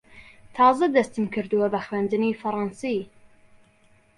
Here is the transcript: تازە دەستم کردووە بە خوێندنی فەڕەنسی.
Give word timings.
تازە 0.55 0.87
دەستم 0.95 1.25
کردووە 1.33 1.67
بە 1.73 1.79
خوێندنی 1.85 2.37
فەڕەنسی. 2.41 2.99